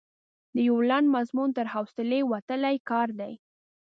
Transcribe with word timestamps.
د 0.53 0.55
یو 0.67 0.77
لنډ 0.89 1.07
مضمون 1.15 1.49
تر 1.57 1.65
حوصلې 1.73 2.21
وتلی 2.31 2.75
کار 2.89 3.07
دی. 3.19 3.33